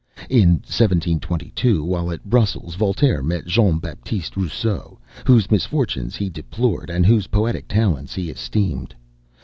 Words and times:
In 0.31 0.53
1722, 0.65 1.83
while 1.83 2.09
at 2.09 2.27
Brussels, 2.27 2.73
Voltaire 2.73 3.21
met 3.21 3.45
Jean 3.45 3.77
Baptiste 3.77 4.35
Rousseau, 4.35 4.97
whose 5.27 5.51
misfortunes 5.51 6.15
he 6.15 6.27
deplored, 6.27 6.89
and 6.89 7.05
whose 7.05 7.27
poetic 7.27 7.67
talents 7.67 8.15
he 8.15 8.31
esteemed. 8.31 8.95